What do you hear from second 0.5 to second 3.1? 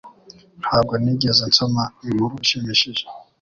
Ntabwo nigeze nsoma inkuru ishimishije